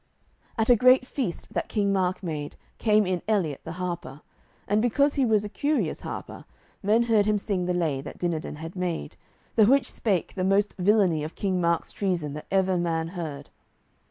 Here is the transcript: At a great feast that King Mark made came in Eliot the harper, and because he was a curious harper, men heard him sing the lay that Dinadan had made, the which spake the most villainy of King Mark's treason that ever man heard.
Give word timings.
At 0.57 0.71
a 0.71 0.75
great 0.75 1.05
feast 1.05 1.53
that 1.53 1.69
King 1.69 1.93
Mark 1.93 2.23
made 2.23 2.55
came 2.79 3.05
in 3.05 3.21
Eliot 3.27 3.61
the 3.63 3.73
harper, 3.73 4.21
and 4.67 4.81
because 4.81 5.13
he 5.13 5.27
was 5.27 5.45
a 5.45 5.47
curious 5.47 6.01
harper, 6.01 6.43
men 6.81 7.03
heard 7.03 7.27
him 7.27 7.37
sing 7.37 7.65
the 7.67 7.73
lay 7.75 8.01
that 8.01 8.17
Dinadan 8.17 8.55
had 8.55 8.75
made, 8.75 9.15
the 9.55 9.67
which 9.67 9.91
spake 9.91 10.33
the 10.33 10.43
most 10.43 10.73
villainy 10.79 11.23
of 11.23 11.35
King 11.35 11.61
Mark's 11.61 11.91
treason 11.91 12.33
that 12.33 12.47
ever 12.49 12.79
man 12.79 13.09
heard. 13.09 13.51